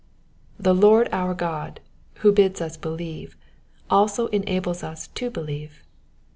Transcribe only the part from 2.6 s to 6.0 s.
believe, also enables us to believe.